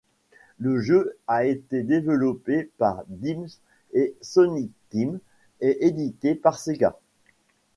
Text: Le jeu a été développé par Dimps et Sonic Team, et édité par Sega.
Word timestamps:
Le 0.57 0.79
jeu 0.79 1.15
a 1.27 1.45
été 1.45 1.83
développé 1.83 2.71
par 2.79 3.03
Dimps 3.07 3.61
et 3.93 4.15
Sonic 4.19 4.71
Team, 4.89 5.19
et 5.59 5.85
édité 5.85 6.33
par 6.33 6.57
Sega. 6.57 6.97